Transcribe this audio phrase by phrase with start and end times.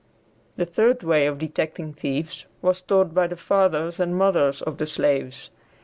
[0.55, 4.87] The third way of detecting thieves was taught by the fathers and mothers of the
[4.87, 5.51] slaves.